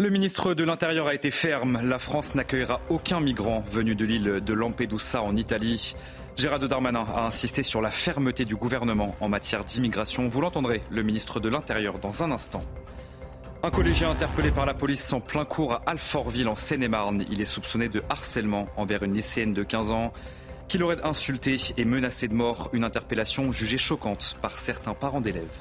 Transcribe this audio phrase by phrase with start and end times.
[0.00, 1.80] Le ministre de l'Intérieur a été ferme.
[1.82, 5.96] La France n'accueillera aucun migrant venu de l'île de Lampedusa en Italie.
[6.36, 10.28] Gérald Darmanin a insisté sur la fermeté du gouvernement en matière d'immigration.
[10.28, 12.62] Vous l'entendrez, le ministre de l'Intérieur, dans un instant.
[13.64, 17.24] Un collégien interpellé par la police en plein cours à Alfortville en Seine-et-Marne.
[17.28, 20.12] Il est soupçonné de harcèlement envers une lycéenne de 15 ans
[20.68, 22.70] qui l'aurait insulté et menacé de mort.
[22.72, 25.60] Une interpellation jugée choquante par certains parents d'élèves.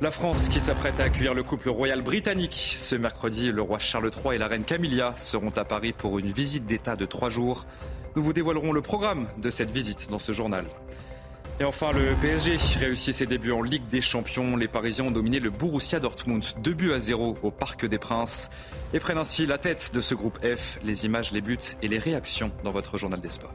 [0.00, 2.76] La France qui s'apprête à accueillir le couple royal britannique.
[2.76, 6.32] Ce mercredi, le roi Charles III et la reine Camilla seront à Paris pour une
[6.32, 7.64] visite d'État de trois jours.
[8.16, 10.64] Nous vous dévoilerons le programme de cette visite dans ce journal.
[11.60, 14.56] Et enfin, le PSG réussit ses débuts en Ligue des Champions.
[14.56, 18.50] Les Parisiens ont dominé le Borussia Dortmund 2 buts à 0 au Parc des Princes
[18.92, 20.80] et prennent ainsi la tête de ce groupe F.
[20.82, 23.54] Les images, les buts et les réactions dans votre journal des sports.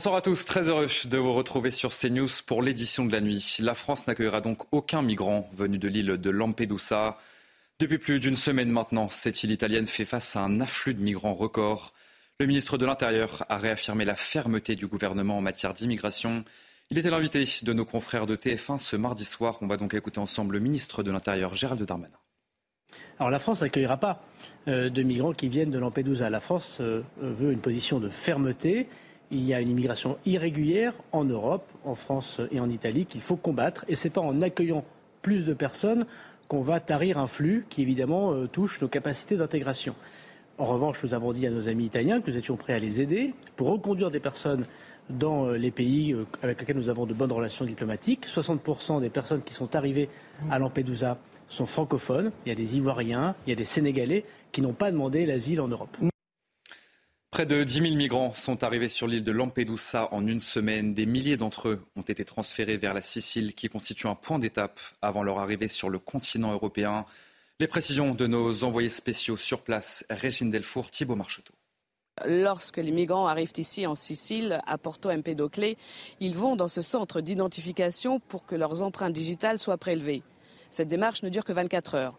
[0.00, 3.58] Bonsoir à tous, très heureux de vous retrouver sur CNews pour l'édition de la nuit.
[3.58, 7.18] La France n'accueillera donc aucun migrant venu de l'île de Lampedusa.
[7.80, 11.34] Depuis plus d'une semaine maintenant, cette île italienne fait face à un afflux de migrants
[11.34, 11.92] record.
[12.38, 16.46] Le ministre de l'Intérieur a réaffirmé la fermeté du gouvernement en matière d'immigration.
[16.88, 19.58] Il était l'invité de nos confrères de TF1 ce mardi soir.
[19.60, 22.16] On va donc écouter ensemble le ministre de l'Intérieur, Gérald Darmanin.
[23.18, 24.24] Alors la France n'accueillera pas
[24.66, 26.30] euh, de migrants qui viennent de Lampedusa.
[26.30, 28.88] La France euh, veut une position de fermeté
[29.30, 33.36] il y a une immigration irrégulière en Europe, en France et en Italie qu'il faut
[33.36, 33.84] combattre.
[33.88, 34.84] Et ce n'est pas en accueillant
[35.22, 36.06] plus de personnes
[36.48, 39.94] qu'on va tarir un flux qui évidemment euh, touche nos capacités d'intégration.
[40.58, 43.00] En revanche, nous avons dit à nos amis italiens que nous étions prêts à les
[43.00, 44.66] aider pour reconduire des personnes
[45.08, 48.26] dans euh, les pays euh, avec lesquels nous avons de bonnes relations diplomatiques.
[48.26, 50.08] 60% des personnes qui sont arrivées
[50.50, 52.32] à Lampedusa sont francophones.
[52.46, 55.60] Il y a des Ivoiriens, il y a des Sénégalais qui n'ont pas demandé l'asile
[55.60, 55.96] en Europe.
[57.40, 60.92] Près de 10 000 migrants sont arrivés sur l'île de Lampedusa en une semaine.
[60.92, 64.78] Des milliers d'entre eux ont été transférés vers la Sicile, qui constitue un point d'étape
[65.00, 67.06] avant leur arrivée sur le continent européen.
[67.58, 71.54] Les précisions de nos envoyés spéciaux sur place, Régine Delfour, Thibault Marcheteau.
[72.26, 75.76] Lorsque les migrants arrivent ici en Sicile, à Porto Empedocle,
[76.20, 80.22] ils vont dans ce centre d'identification pour que leurs empreintes digitales soient prélevées.
[80.70, 82.18] Cette démarche ne dure que 24 heures.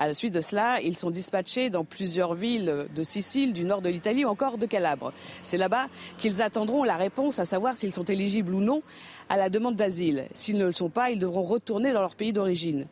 [0.00, 3.82] À la suite de cela, ils sont dispatchés dans plusieurs villes de Sicile, du nord
[3.82, 5.12] de l'Italie ou encore de Calabre.
[5.42, 5.88] C'est là-bas
[6.18, 8.82] qu'ils attendront la réponse à savoir s'ils sont éligibles ou non
[9.28, 10.26] à la demande d'asile.
[10.34, 12.86] S'ils ne le sont pas, ils devront retourner dans leur pays d'origine.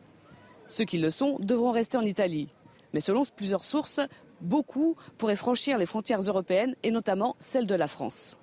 [0.67, 2.49] Ceux qui le sont devront rester en Italie.
[2.93, 4.01] Mais selon plusieurs sources,
[4.41, 8.35] beaucoup pourraient franchir les frontières européennes et notamment celles de la France.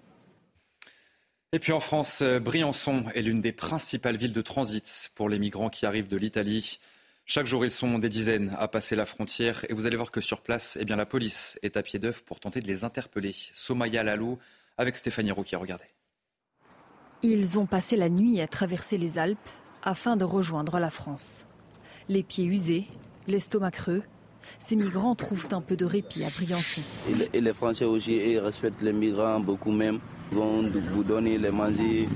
[1.52, 5.68] Et puis en France, Briançon est l'une des principales villes de transit pour les migrants
[5.68, 6.80] qui arrivent de l'Italie.
[7.26, 10.20] Chaque jour, ils sont des dizaines à passer la frontière et vous allez voir que
[10.20, 13.34] sur place, eh bien, la police est à pied d'œuvre pour tenter de les interpeller.
[13.54, 14.38] Somaya Lalou
[14.76, 15.86] avec Stéphanie Rouquier, regardez.
[17.22, 19.38] Ils ont passé la nuit à traverser les Alpes
[19.82, 21.46] afin de rejoindre la France.
[22.10, 22.86] Les pieds usés,
[23.26, 24.02] l'estomac creux,
[24.58, 26.82] ces migrants trouvent un peu de répit à Briançon.
[27.32, 29.98] Et les Français aussi, ils respectent les migrants beaucoup même.
[30.30, 32.06] Ils vont vous donner les manger,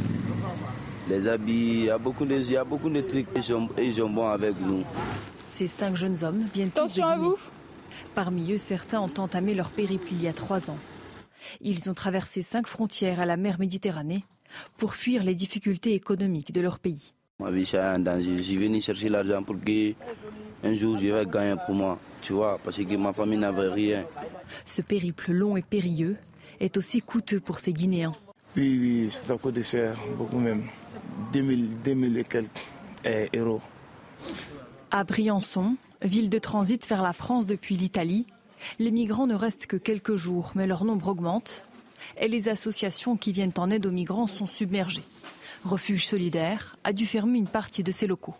[1.08, 3.94] les habits, il y a beaucoup de, il y a beaucoup de trucs et ils
[3.94, 4.84] sont bons avec nous.
[5.46, 7.36] Ces cinq jeunes hommes viennent Attention à vous
[8.14, 10.78] Parmi eux, certains ont entamé leur périple il y a trois ans.
[11.60, 14.24] Ils ont traversé cinq frontières à la mer Méditerranée
[14.76, 17.14] pour fuir les difficultés économiques de leur pays.
[17.38, 18.36] Ma vie, c'est un danger.
[18.38, 19.92] Je suis venu chercher l'argent pour que
[20.64, 24.04] un jour je vais gagner pour moi, tu vois, parce que ma famille n'avait rien.
[24.66, 26.16] Ce périple long et périlleux
[26.58, 28.12] est aussi coûteux pour ces Guinéens.
[28.56, 30.64] Oui, oui, c'est un coup de serre, beaucoup même.
[31.32, 32.66] 2000, 2000 et quelques
[33.04, 33.60] eh, euros.
[34.90, 38.26] À Briançon, ville de transit vers la France depuis l'Italie,
[38.78, 41.64] les migrants ne restent que quelques jours, mais leur nombre augmente
[42.16, 45.04] et les associations qui viennent en aide aux migrants sont submergées.
[45.64, 48.34] Refuge solidaire a dû fermer une partie de ses locaux.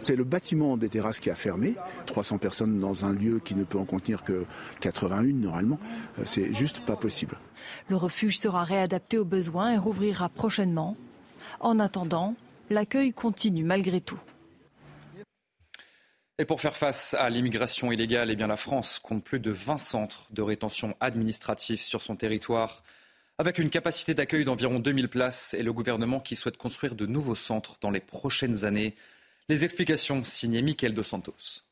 [0.00, 1.74] C'est le bâtiment des terrasses qui a fermé.
[2.06, 4.46] 300 personnes dans un lieu qui ne peut en contenir que
[4.80, 5.78] 81 normalement.
[6.24, 7.38] C'est juste pas possible.
[7.88, 10.96] Le refuge sera réadapté aux besoins et rouvrira prochainement.
[11.60, 12.34] En attendant,
[12.70, 14.18] l'accueil continue malgré tout.
[16.38, 20.26] Et pour faire face à l'immigration illégale, eh la France compte plus de 20 centres
[20.30, 22.82] de rétention administrative sur son territoire,
[23.36, 27.36] avec une capacité d'accueil d'environ 2000 places et le gouvernement qui souhaite construire de nouveaux
[27.36, 28.94] centres dans les prochaines années.
[29.50, 31.62] Les explications signées Mickaël Dos Santos.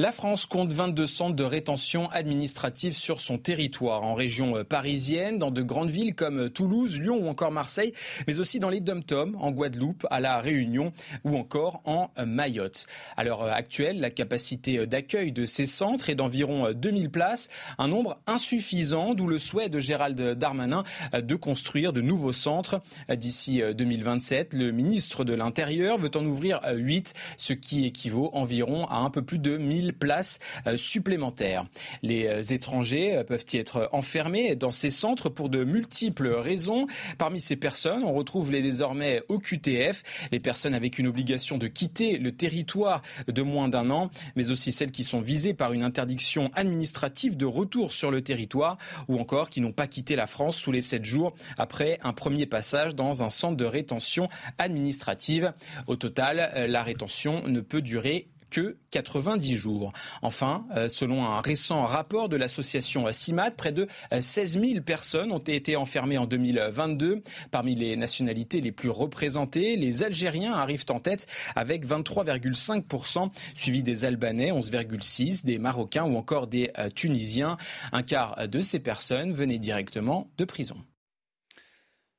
[0.00, 5.40] La France compte 22 centres de rétention administrative sur son territoire, en région euh, parisienne,
[5.40, 7.92] dans de grandes villes comme euh, Toulouse, Lyon ou encore Marseille,
[8.28, 10.92] mais aussi dans les dom-toms, en Guadeloupe, à La Réunion
[11.24, 12.86] ou encore en euh, Mayotte.
[13.16, 17.48] À l'heure actuelle, la capacité d'accueil de ces centres est d'environ 2000 places,
[17.78, 22.80] un nombre insuffisant, d'où le souhait de Gérald Darmanin de construire de nouveaux centres
[23.12, 24.54] d'ici 2027.
[24.54, 29.22] Le ministre de l'Intérieur veut en ouvrir 8, ce qui équivaut environ à un peu
[29.22, 31.64] plus de 1000 places euh, supplémentaires.
[32.02, 36.86] Les euh, étrangers euh, peuvent y être enfermés dans ces centres pour de multiples raisons.
[37.18, 40.02] Parmi ces personnes, on retrouve les désormais OQTF,
[40.32, 44.72] les personnes avec une obligation de quitter le territoire de moins d'un an, mais aussi
[44.72, 49.50] celles qui sont visées par une interdiction administrative de retour sur le territoire ou encore
[49.50, 53.22] qui n'ont pas quitté la France sous les sept jours après un premier passage dans
[53.22, 55.52] un centre de rétention administrative.
[55.86, 59.92] Au total, la rétention ne peut durer que 90 jours.
[60.22, 63.86] Enfin, euh, selon un récent rapport de l'association CIMAT, près de
[64.18, 67.22] 16 euh, 000 personnes ont été enfermées en 2022.
[67.50, 74.04] Parmi les nationalités les plus représentées, les Algériens arrivent en tête avec 23,5%, suivi des
[74.04, 77.56] Albanais 11,6%, des Marocains ou encore des euh, Tunisiens.
[77.92, 80.76] Un quart de ces personnes venaient directement de prison.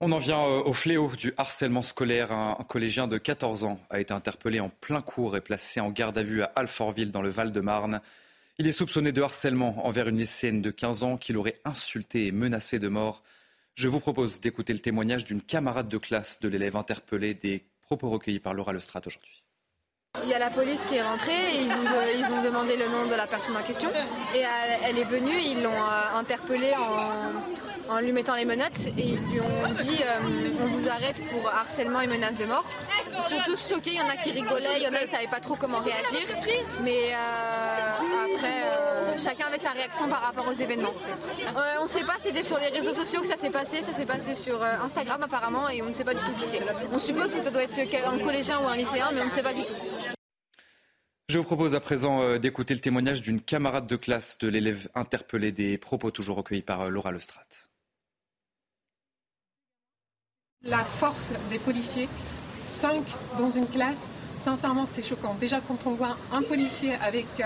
[0.02, 2.32] On en vient euh, au fléau du harcèlement scolaire.
[2.32, 6.18] Un collégien de 14 ans a été interpellé en plein cours et placé en garde
[6.18, 8.00] à vue à Alfortville dans le Val-de-Marne.
[8.60, 12.32] Il est soupçonné de harcèlement envers une lycéenne de 15 ans qu'il aurait insulté et
[12.32, 13.24] menacé de mort.
[13.76, 18.10] Je vous propose d'écouter le témoignage d'une camarade de classe de l'élève interpellé des propos
[18.10, 19.39] recueillis par Laura Lestrade aujourd'hui.
[20.24, 21.86] Il y a la police qui est rentrée et ils ont,
[22.18, 23.90] ils ont demandé le nom de la personne en question.
[24.36, 24.44] Et
[24.84, 29.20] elle, est venue, ils l'ont euh, interpellée en, en lui mettant les menottes et ils
[29.20, 32.66] lui ont dit euh, on vous arrête pour harcèlement et menace de mort.
[33.08, 35.06] Ils sont tous choqués, il y en a qui rigolaient, il y en a qui
[35.06, 36.28] ne savaient pas trop comment réagir.
[36.84, 40.94] Mais euh, après, euh, chacun avait sa réaction par rapport aux événements.
[41.80, 44.06] on ne sait pas, c'était sur les réseaux sociaux que ça s'est passé, ça s'est
[44.06, 46.62] passé sur Instagram apparemment et on ne sait pas du tout qui c'est.
[46.94, 49.44] On suppose que ça doit être un collégien ou un lycéen, mais on ne sait
[49.44, 49.74] pas du tout.
[51.28, 55.52] Je vous propose à présent d'écouter le témoignage d'une camarade de classe de l'élève interpellé
[55.52, 57.46] des propos toujours recueillis par Laura Lestrade.
[60.64, 62.10] La force des policiers,
[62.66, 63.02] 5
[63.38, 63.98] dans une classe,
[64.40, 65.36] sincèrement c'est choquant.
[65.36, 67.46] Déjà quand on voit un policier avec euh,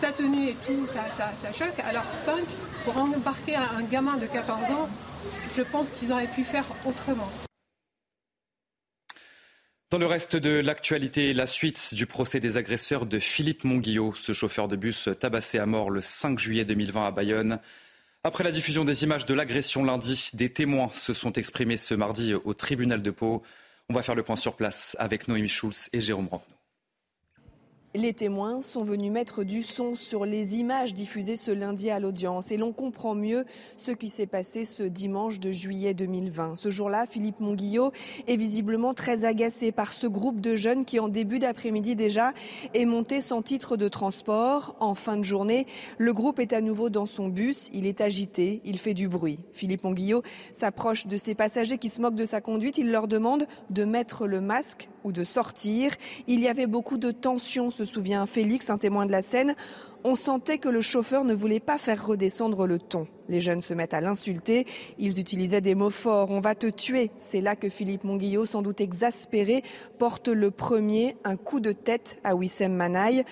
[0.00, 1.78] sa tenue et tout, ça, ça, choque.
[1.80, 2.44] Alors 5
[2.84, 4.88] pour embarquer un gamin de 14 ans,
[5.56, 7.28] je pense qu'ils auraient pu faire autrement.
[9.90, 14.32] Dans le reste de l'actualité, la suite du procès des agresseurs de Philippe Monguillot, ce
[14.32, 17.58] chauffeur de bus tabassé à mort le 5 juillet 2020 à Bayonne.
[18.22, 22.34] Après la diffusion des images de l'agression lundi, des témoins se sont exprimés ce mardi
[22.34, 23.42] au tribunal de Pau.
[23.88, 26.57] On va faire le point sur place avec Noémie Schulz et Jérôme Brantenot.
[28.00, 32.52] Les témoins sont venus mettre du son sur les images diffusées ce lundi à l'audience
[32.52, 33.44] et l'on comprend mieux
[33.76, 36.54] ce qui s'est passé ce dimanche de juillet 2020.
[36.54, 37.90] Ce jour-là, Philippe Monguillot
[38.28, 42.34] est visiblement très agacé par ce groupe de jeunes qui, en début d'après-midi déjà,
[42.72, 44.76] est monté sans titre de transport.
[44.78, 45.66] En fin de journée,
[45.98, 47.68] le groupe est à nouveau dans son bus.
[47.72, 49.40] Il est agité, il fait du bruit.
[49.52, 50.22] Philippe Monguillot
[50.52, 52.78] s'approche de ses passagers qui se moquent de sa conduite.
[52.78, 55.92] Il leur demande de mettre le masque ou de sortir.
[56.26, 59.54] Il y avait beaucoup de tension se souvient Félix, un témoin de la scène.
[60.04, 63.08] On sentait que le chauffeur ne voulait pas faire redescendre le ton.
[63.28, 64.64] Les jeunes se mettent à l'insulter.
[64.98, 66.30] Ils utilisaient des mots forts.
[66.30, 67.10] On va te tuer.
[67.18, 69.64] C'est là que Philippe Monguillot, sans doute exaspéré,
[69.98, 73.24] porte le premier un coup de tête à Wissem Manaï.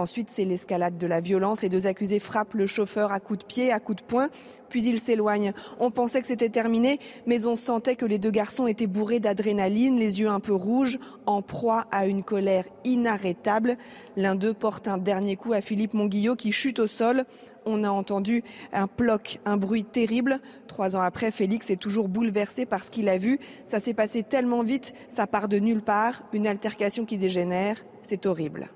[0.00, 1.60] Ensuite, c'est l'escalade de la violence.
[1.60, 4.30] Les deux accusés frappent le chauffeur à coups de pied, à coups de poing,
[4.70, 5.52] puis ils s'éloignent.
[5.78, 9.98] On pensait que c'était terminé, mais on sentait que les deux garçons étaient bourrés d'adrénaline,
[9.98, 13.76] les yeux un peu rouges, en proie à une colère inarrêtable.
[14.16, 17.24] L'un d'eux porte un dernier coup à Philippe Monguillot qui chute au sol.
[17.66, 18.42] On a entendu
[18.72, 20.40] un ploc, un bruit terrible.
[20.66, 23.38] Trois ans après, Félix est toujours bouleversé par ce qu'il a vu.
[23.66, 26.22] Ça s'est passé tellement vite, ça part de nulle part.
[26.32, 28.70] Une altercation qui dégénère, c'est horrible.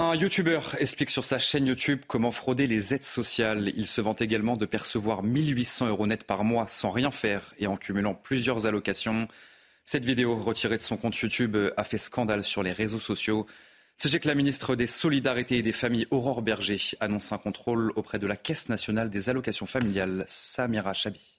[0.00, 3.72] Un youtubeur explique sur sa chaîne YouTube comment frauder les aides sociales.
[3.76, 7.66] Il se vante également de percevoir 1800 euros net par mois sans rien faire et
[7.66, 9.26] en cumulant plusieurs allocations.
[9.84, 13.46] Cette vidéo retirée de son compte YouTube a fait scandale sur les réseaux sociaux.
[13.96, 18.20] Sachez que la ministre des Solidarités et des Familles, Aurore Berger, annonce un contrôle auprès
[18.20, 21.37] de la Caisse nationale des allocations familiales, Samira Chabi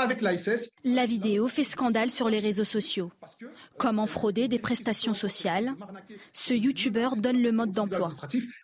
[0.00, 0.70] avec l'ASS.
[0.84, 3.12] La vidéo fait scandale sur les réseaux sociaux.
[3.78, 5.74] Comment frauder des prestations sociales?
[6.32, 8.10] Ce youtubeur donne le mode d'emploi.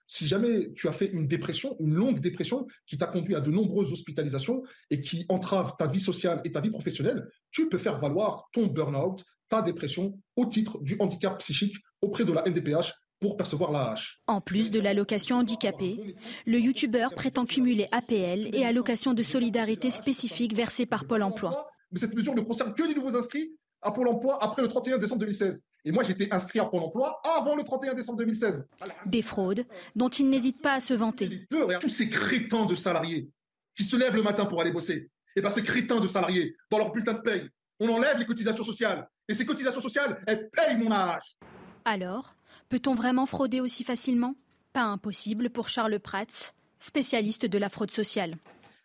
[0.07, 3.51] Si jamais tu as fait une dépression, une longue dépression qui t'a conduit à de
[3.51, 7.99] nombreuses hospitalisations et qui entrave ta vie sociale et ta vie professionnelle, tu peux faire
[7.99, 13.37] valoir ton burn-out, ta dépression au titre du handicap psychique auprès de la NDPH pour
[13.37, 14.21] percevoir la hache.
[14.27, 16.15] En plus de l'allocation handicapée,
[16.47, 21.69] le youtubeur prétend cumuler APL et allocation de solidarité spécifique versée par Pôle emploi.
[21.93, 24.99] Mais cette mesure ne concerne que les nouveaux inscrits à Pôle emploi après le 31
[24.99, 25.63] décembre 2016.
[25.85, 28.67] Et moi, j'étais inscrit à Pôle emploi avant le 31 décembre 2016.
[29.07, 31.47] Des fraudes dont il n'hésite pas à se vanter.
[31.81, 33.31] Tous ces crétins de salariés
[33.77, 36.79] qui se lèvent le matin pour aller bosser, et bien ces crétins de salariés, dans
[36.79, 39.07] leur bulletin de paye, on enlève les cotisations sociales.
[39.29, 41.37] Et ces cotisations sociales, elles payent mon âge.
[41.85, 42.35] Alors,
[42.69, 44.35] peut-on vraiment frauder aussi facilement?
[44.73, 48.37] Pas impossible pour Charles Prats, spécialiste de la fraude sociale.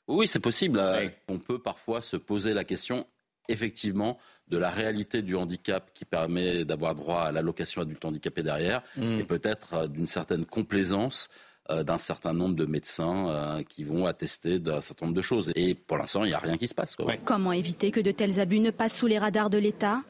[0.08, 0.82] Oui, c'est possible.
[1.28, 3.06] On peut parfois se poser la question,
[3.48, 8.82] effectivement, de la réalité du handicap qui permet d'avoir droit à l'allocation adulte handicapé derrière,
[8.98, 9.20] mm.
[9.20, 11.30] et peut-être euh, d'une certaine complaisance
[11.70, 15.52] euh, d'un certain nombre de médecins euh, qui vont attester d'un certain nombre de choses.
[15.56, 16.98] Et pour l'instant, il n'y a rien qui se passe.
[17.24, 20.02] Comment éviter que de tels abus ne passent sous les radars de l'État?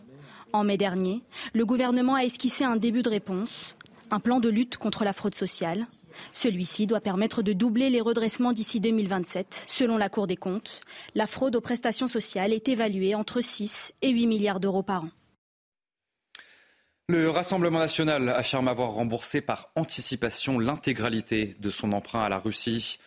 [0.54, 1.22] En mai dernier,
[1.54, 3.76] le gouvernement a esquissé un début de réponse,
[4.12, 5.88] un plan de lutte contre la fraude sociale.
[6.34, 9.66] Celui-ci doit permettre de doubler les redressements d'ici 2027.
[9.68, 10.82] Selon la Cour des comptes,
[11.16, 15.10] la fraude aux prestations sociales est évaluée entre 6 et 8 milliards d'euros par an.
[17.08, 23.00] Le Rassemblement national affirme avoir remboursé par anticipation l'intégralité de son emprunt à la Russie.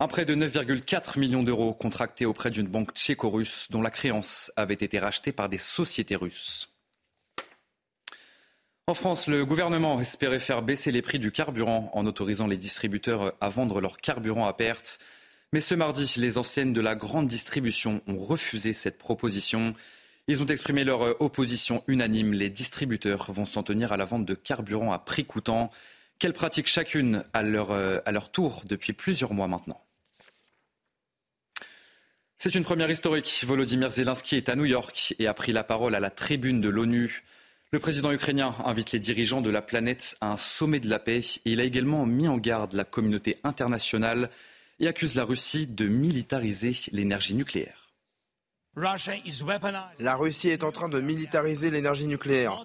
[0.00, 4.74] Un prêt de 9,4 millions d'euros contracté auprès d'une banque tchéco-russe dont la créance avait
[4.74, 6.73] été rachetée par des sociétés russes.
[8.86, 13.32] En France, le gouvernement espérait faire baisser les prix du carburant en autorisant les distributeurs
[13.40, 14.98] à vendre leur carburant à perte.
[15.54, 19.74] Mais ce mardi, les anciennes de la grande distribution ont refusé cette proposition.
[20.28, 22.34] Ils ont exprimé leur opposition unanime.
[22.34, 25.70] Les distributeurs vont s'en tenir à la vente de carburant à prix coûtant,
[26.18, 29.80] qu'elles pratiquent chacune à leur, à leur tour depuis plusieurs mois maintenant.
[32.36, 33.44] C'est une première historique.
[33.46, 36.68] Volodymyr Zelensky est à New York et a pris la parole à la tribune de
[36.68, 37.22] l'ONU.
[37.74, 41.22] Le président ukrainien invite les dirigeants de la planète à un sommet de la paix
[41.44, 44.30] et il a également mis en garde la communauté internationale
[44.78, 47.88] et accuse la Russie de militariser l'énergie nucléaire.
[48.76, 52.64] La Russie est en train de militariser l'énergie nucléaire.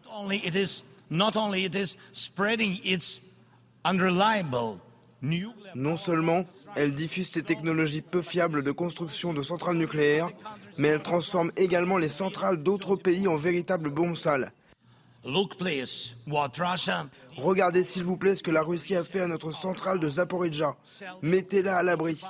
[5.73, 10.29] Non seulement elle diffuse des technologies peu fiables de construction de centrales nucléaires,
[10.77, 14.51] mais elle transforme également les centrales d'autres pays en véritables bombes sales.
[17.37, 20.75] Regardez s'il vous plaît ce que la Russie a fait à notre centrale de Zaporizhzhia.
[21.21, 22.21] Mettez-la à l'abri.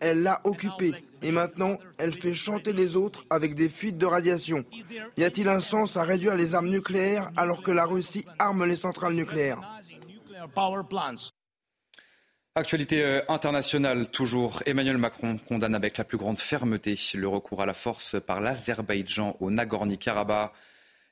[0.00, 4.64] Elle l'a occupée et maintenant elle fait chanter les autres avec des fuites de radiation.
[5.16, 8.76] Y a-t-il un sens à réduire les armes nucléaires alors que la Russie arme les
[8.76, 9.60] centrales nucléaires
[12.56, 14.62] Actualité euh, internationale toujours.
[14.66, 19.36] Emmanuel Macron condamne avec la plus grande fermeté le recours à la force par l'Azerbaïdjan
[19.40, 20.52] au Nagorno-Karabakh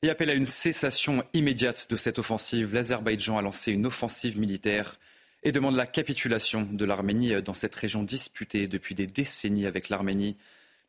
[0.02, 2.75] et appelle à une cessation immédiate de cette offensive.
[2.75, 4.99] L'Azerbaïdjan a lancé une offensive militaire
[5.44, 10.37] et demande la capitulation de l'Arménie dans cette région disputée depuis des décennies avec l'Arménie.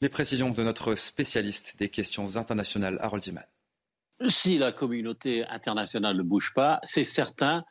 [0.01, 3.43] Les précisions de notre spécialiste des questions internationales, Harold Iman.
[4.27, 7.63] Si la communauté internationale ne bouge pas, c'est certain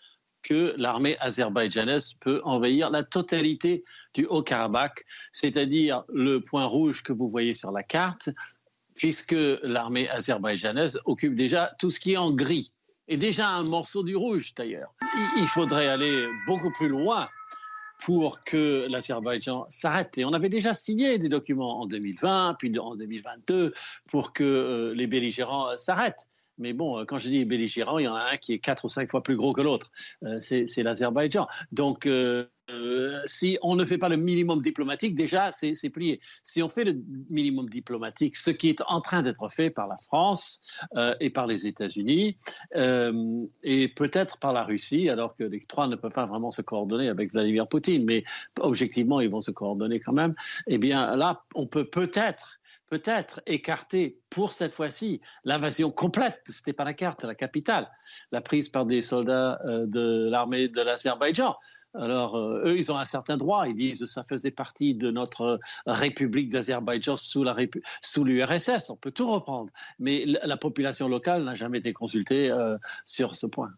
[0.43, 3.85] que l'armée azerbaïdjanaise peut envahir la totalité
[4.15, 8.31] du Haut-Karabakh, c'est-à-dire le point rouge que vous voyez sur la carte,
[8.95, 12.73] puisque l'armée azerbaïdjanaise occupe déjà tout ce qui est en gris,
[13.09, 14.95] et déjà un morceau du rouge d'ailleurs.
[15.37, 17.29] Il faudrait aller beaucoup plus loin
[18.05, 20.19] pour que l'Azerbaïdjan s'arrête.
[20.19, 23.73] Et on avait déjà signé des documents en 2020, puis en 2022,
[24.11, 26.29] pour que euh, les belligérants s'arrêtent.
[26.59, 28.85] Mais bon, euh, quand je dis belligérant, il y en a un qui est quatre
[28.85, 29.91] ou cinq fois plus gros que l'autre.
[30.25, 31.47] Euh, c'est l'Azerbaïdjan.
[31.73, 32.45] Donc, euh,
[33.27, 36.21] si on ne fait pas le minimum diplomatique, déjà, c'est plié.
[36.43, 36.95] Si on fait le
[37.31, 40.65] minimum diplomatique, ce qui est en train d'être fait par la France
[41.21, 42.37] et par les États-Unis,
[42.75, 47.09] et peut-être par la Russie, alors que les trois ne peuvent pas vraiment se coordonner
[47.09, 48.25] avec Vladimir Poutine, mais
[48.61, 50.35] objectivement, ils vont se coordonner quand même,
[50.67, 52.59] eh bien là, on peut peut-être
[52.93, 57.91] peut-être écarter pour cette fois-ci l'invasion complète de la carte, la capitale,
[58.33, 61.57] la prise par des soldats euh, de l'armée de l'Azerbaïdjan.
[61.95, 63.67] Alors, euh, eux, ils ont un certain droit.
[63.67, 67.45] Ils disent que ça faisait partie de notre République d'Azerbaïdjan sous
[68.25, 68.91] l'URSS.
[68.91, 69.73] On peut tout reprendre.
[69.99, 73.73] Mais la, population locale n'a jamais été consultée euh, sur ce point.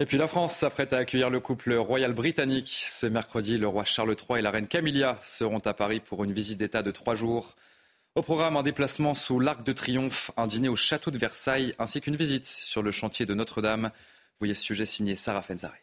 [0.00, 2.68] Et puis la France s'apprête à accueillir le couple royal britannique.
[2.68, 6.32] Ce mercredi, le roi Charles III et la reine Camilla seront à Paris pour une
[6.32, 7.56] visite d'État de trois jours.
[8.14, 12.00] Au programme, un déplacement sous l'Arc de Triomphe, un dîner au château de Versailles, ainsi
[12.00, 13.90] qu'une visite sur le chantier de Notre-Dame.
[14.38, 15.78] Voyez ce sujet signé Sarah Fenzari.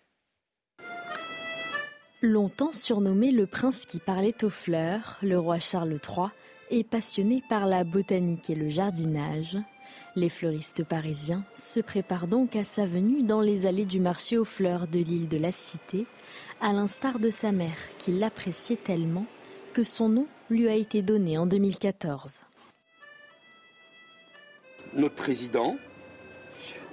[2.22, 6.28] Longtemps surnommé le prince qui parlait aux fleurs, le roi Charles III
[6.72, 9.58] est passionné par la botanique et le jardinage.
[10.18, 14.46] Les fleuristes parisiens se préparent donc à sa venue dans les allées du marché aux
[14.46, 16.06] fleurs de l'île de la Cité,
[16.62, 19.26] à l'instar de sa mère qui l'appréciait tellement
[19.74, 22.40] que son nom lui a été donné en 2014.
[24.94, 25.76] Notre président,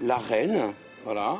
[0.01, 0.73] la reine,
[1.05, 1.39] voilà,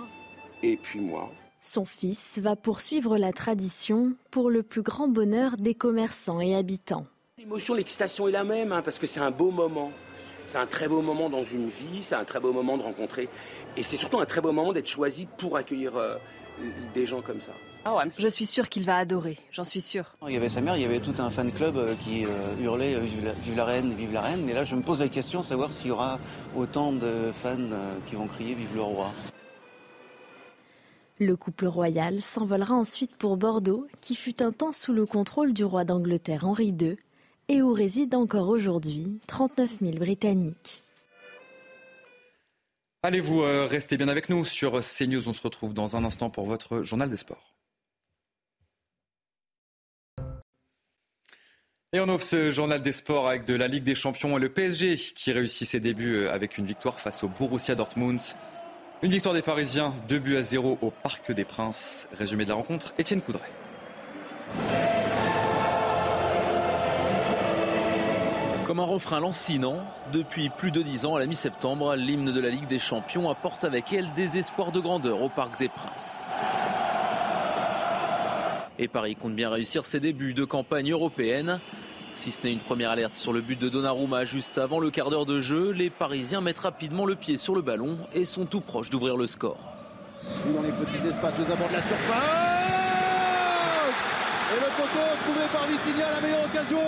[0.63, 1.33] et puis moi.
[1.61, 7.07] Son fils va poursuivre la tradition pour le plus grand bonheur des commerçants et habitants.
[7.39, 9.91] L'émotion, l'excitation est la même, hein, parce que c'est un beau moment.
[10.47, 13.29] C'est un très beau moment dans une vie, c'est un très beau moment de rencontrer.
[13.77, 16.17] Et c'est surtout un très beau moment d'être choisi pour accueillir euh,
[16.95, 17.53] des gens comme ça.
[18.17, 20.15] Je suis sûre qu'il va adorer, j'en suis sûre.
[20.29, 22.29] Il y avait sa mère, il y avait tout un fan club euh, qui euh,
[22.61, 24.43] hurlait vive la, vive la, reine, vive la reine.
[24.45, 26.19] Mais là, je me pose la question de savoir s'il y aura
[26.57, 27.57] autant de fans
[28.07, 29.11] qui vont crier vive le roi.
[31.19, 35.65] Le couple royal s'envolera ensuite pour Bordeaux, qui fut un temps sous le contrôle du
[35.65, 36.97] roi d'Angleterre Henri II,
[37.49, 40.83] et où résident encore aujourd'hui 39 000 Britanniques.
[43.05, 45.29] Allez-vous euh, rester bien avec nous sur CNews.
[45.29, 47.53] On se retrouve dans un instant pour votre journal des sports.
[51.95, 54.49] Et on ouvre ce journal des sports avec de la Ligue des Champions et le
[54.49, 58.21] PSG qui réussit ses débuts euh, avec une victoire face au Borussia Dortmund.
[59.03, 62.09] Une victoire des Parisiens, 2 buts à 0 au Parc des Princes.
[62.13, 63.51] Résumé de la rencontre, Étienne Coudray.
[68.73, 69.81] Comme un refrain lancinant,
[70.15, 73.65] depuis plus de dix ans, à la mi-septembre, l'hymne de la Ligue des Champions apporte
[73.65, 76.27] avec elle des espoirs de grandeur au Parc des Princes.
[78.79, 81.61] Et Paris compte bien réussir ses débuts de campagne européenne.
[82.15, 85.11] Si ce n'est une première alerte sur le but de Donnarumma juste avant le quart
[85.11, 88.63] d'heure de jeu, les Parisiens mettent rapidement le pied sur le ballon et sont tout
[88.63, 89.59] proches d'ouvrir le score.
[90.43, 92.52] Joue dans les petits espaces aux abords de la surface.
[94.93, 96.81] Trouvé par la meilleure occasion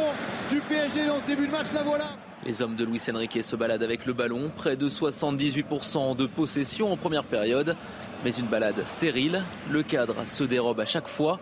[0.51, 2.05] du PSG dans ce début de match, la voilà.
[2.45, 6.93] Les hommes de Luis Enrique se baladent avec le ballon, près de 78% de possession
[6.93, 7.77] en première période,
[8.23, 9.43] mais une balade stérile.
[9.71, 11.41] Le cadre se dérobe à chaque fois.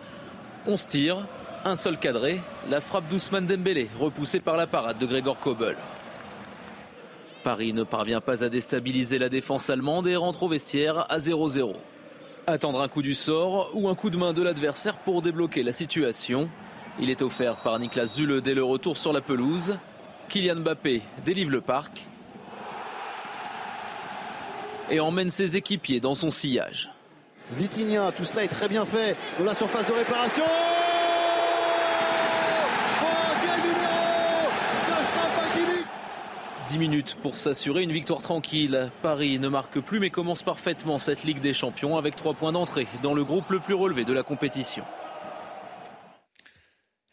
[0.65, 1.27] On se tire,
[1.65, 2.39] un seul cadré,
[2.69, 5.75] la frappe d'Ousmane Dembélé, repoussée par la parade de Grégor Kobel.
[7.43, 11.73] Paris ne parvient pas à déstabiliser la défense allemande et rentre au vestiaire à 0-0.
[12.45, 15.71] Attendre un coup du sort ou un coup de main de l'adversaire pour débloquer la
[15.71, 16.49] situation.
[16.99, 19.77] Il est offert par Niklas Zule dès le retour sur la pelouse.
[20.27, 22.05] Kylian Mbappé délivre le parc
[24.91, 26.91] et emmène ses équipiers dans son sillage.
[27.51, 30.43] Vitinha, tout cela est très bien fait dans la surface de réparation.
[36.73, 38.89] 10 minutes pour s'assurer une victoire tranquille.
[39.03, 42.87] Paris ne marque plus mais commence parfaitement cette Ligue des Champions avec 3 points d'entrée
[43.03, 44.83] dans le groupe le plus relevé de la compétition.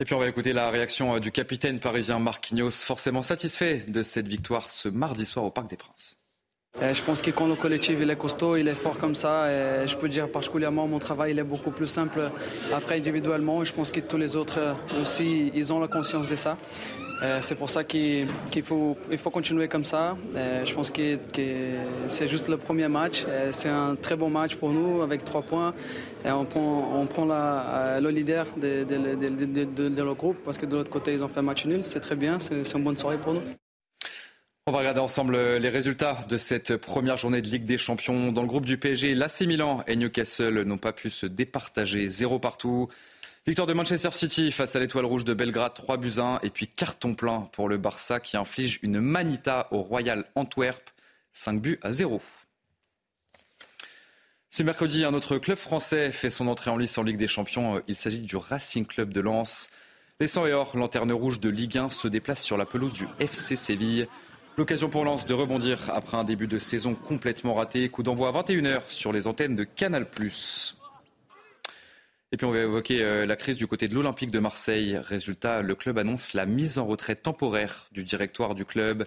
[0.00, 4.28] Et puis on va écouter la réaction du capitaine parisien Marquinhos, forcément satisfait de cette
[4.28, 6.16] victoire ce mardi soir au Parc des Princes.
[6.80, 9.86] Je pense que quand le collectif il est costaud, il est fort comme ça, et
[9.86, 12.30] je peux dire particulièrement mon travail il est beaucoup plus simple
[12.72, 13.62] après individuellement.
[13.62, 16.56] Je pense que tous les autres aussi ils ont la conscience de ça.
[17.40, 18.26] C'est pour ça qu'il
[18.62, 18.96] faut,
[19.32, 20.16] continuer comme ça.
[20.34, 21.18] Je pense que,
[22.08, 23.24] c'est juste le premier match.
[23.52, 25.74] C'est un très bon match pour nous avec trois points.
[26.24, 30.76] Et on prend, la, le leader de, de, de, de, leur groupe parce que de
[30.76, 31.84] l'autre côté ils ont fait un match nul.
[31.84, 33.42] C'est très bien, c'est une bonne soirée pour nous.
[34.66, 38.30] On va regarder ensemble les résultats de cette première journée de Ligue des Champions.
[38.30, 42.08] Dans le groupe du PSG, l'AC Milan et Newcastle n'ont pas pu se départager.
[42.08, 42.88] Zéro partout.
[43.46, 46.40] Victoire de Manchester City face à l'Étoile Rouge de Belgrade, 3 buts 1.
[46.42, 50.90] Et puis carton plein pour le Barça qui inflige une manita au Royal Antwerp,
[51.32, 52.20] 5 buts à 0.
[54.50, 57.80] Ce mercredi, un autre club français fait son entrée en lice en Ligue des Champions.
[57.88, 59.70] Il s'agit du Racing Club de Lens.
[60.20, 63.06] Les 100 et or, lanterne rouge de Ligue 1, se déplacent sur la pelouse du
[63.20, 64.06] FC Séville.
[64.58, 67.88] L'occasion pour Lens de rebondir après un début de saison complètement raté.
[67.88, 70.04] Coup d'envoi à 21h sur les antennes de Canal+.
[72.32, 74.96] Et puis on va évoquer la crise du côté de l'Olympique de Marseille.
[74.96, 79.04] Résultat, le club annonce la mise en retraite temporaire du directoire du club.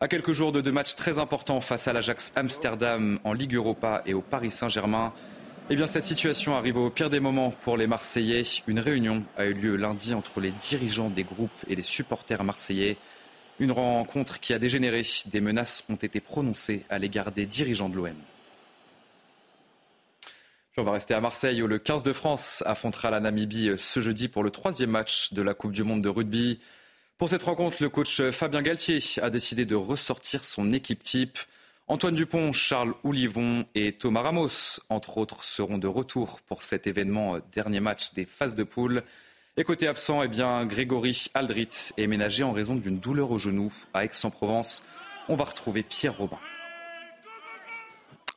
[0.00, 4.02] À quelques jours de deux matchs très importants face à l'Ajax Amsterdam en Ligue Europa
[4.06, 5.12] et au Paris Saint-Germain,
[5.68, 8.44] eh bien cette situation arrive au pire des moments pour les Marseillais.
[8.66, 12.96] Une réunion a eu lieu lundi entre les dirigeants des groupes et les supporters marseillais.
[13.60, 15.02] Une rencontre qui a dégénéré.
[15.26, 18.14] Des menaces ont été prononcées à l'égard des dirigeants de l'OM.
[20.76, 24.26] On va rester à Marseille où le 15 de France affrontera la Namibie ce jeudi
[24.26, 26.58] pour le troisième match de la Coupe du Monde de rugby.
[27.16, 31.38] Pour cette rencontre, le coach Fabien Galtier a décidé de ressortir son équipe type.
[31.86, 37.38] Antoine Dupont, Charles Oulivon et Thomas Ramos, entre autres, seront de retour pour cet événement
[37.52, 39.04] dernier match des phases de poule.
[39.56, 43.72] Et côté absent, eh bien, Grégory Aldrit est ménagé en raison d'une douleur au genou
[43.92, 44.82] à Aix-en-Provence.
[45.28, 46.40] On va retrouver Pierre Robin.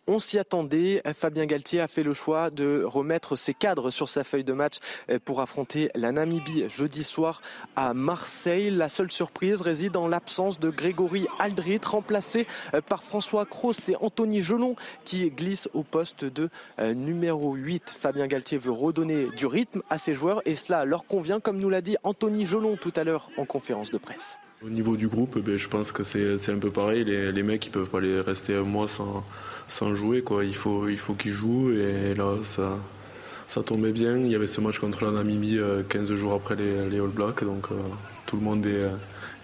[0.10, 1.02] On s'y attendait.
[1.14, 4.78] Fabien Galtier a fait le choix de remettre ses cadres sur sa feuille de match
[5.26, 7.42] pour affronter la Namibie jeudi soir
[7.76, 8.72] à Marseille.
[8.72, 12.48] La seule surprise réside dans l'absence de Grégory Aldrit, remplacé
[12.88, 17.94] par François Cross et Anthony Gelon qui glissent au poste de numéro 8.
[18.00, 21.70] Fabien Galtier veut redonner du rythme à ses joueurs et cela leur convient, comme nous
[21.70, 24.40] l'a dit Anthony Gelon tout à l'heure en conférence de presse.
[24.66, 27.04] Au niveau du groupe, ben, je pense que c'est un peu pareil.
[27.04, 29.24] Les, les, mecs, ils peuvent pas les rester un mois sans,
[29.70, 30.22] sans jouer.
[30.22, 30.46] Quoi.
[30.46, 32.78] Il faut, il faut qu'ils jouent et là, ça,
[33.48, 34.18] ça tombait bien.
[34.18, 37.44] Il y avait ce match contre la Namibie 15 euh, jours après les, All Blacks,
[37.44, 37.76] donc euh,
[38.26, 38.92] tout le monde est, euh,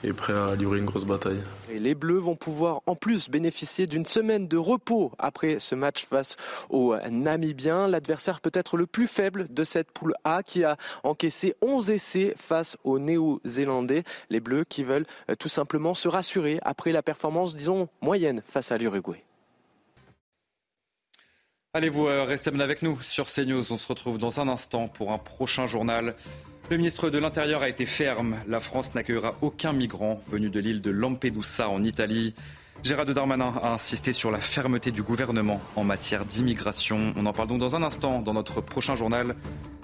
[0.04, 1.42] est prêt à livrer une grosse bataille.
[1.74, 6.36] Les Bleus vont pouvoir en plus bénéficier d'une semaine de repos après ce match face
[6.70, 11.92] aux Namibiens, l'adversaire peut-être le plus faible de cette poule A qui a encaissé 11
[11.92, 14.04] essais face aux Néo-Zélandais.
[14.30, 15.06] Les Bleus qui veulent
[15.40, 19.24] tout simplement se rassurer après la performance, disons, moyenne face à l'Uruguay.
[21.76, 23.74] Allez-vous rester avec nous sur CNews.
[23.74, 26.14] On se retrouve dans un instant pour un prochain journal.
[26.70, 28.36] Le ministre de l'Intérieur a été ferme.
[28.48, 32.36] La France n'accueillera aucun migrant venu de l'île de Lampedusa en Italie.
[32.84, 37.12] Gérard Darmanin a insisté sur la fermeté du gouvernement en matière d'immigration.
[37.16, 39.36] On en parle donc dans un instant dans notre prochain journal.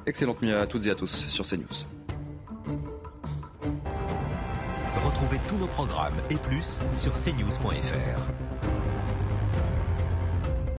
[0.05, 1.87] Excellente nuit à toutes et à tous sur CNews.
[5.03, 8.48] Retrouvez tous nos programmes et plus sur cnews.fr.